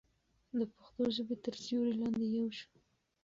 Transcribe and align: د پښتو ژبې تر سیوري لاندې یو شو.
د 0.57 0.59
پښتو 0.75 1.03
ژبې 1.15 1.35
تر 1.45 1.53
سیوري 1.63 1.93
لاندې 2.01 2.25
یو 2.37 2.47
شو. 2.57 2.71